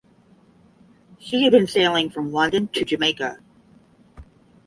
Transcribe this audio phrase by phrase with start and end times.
[1.19, 3.37] She had been sailing from London to Jamaica.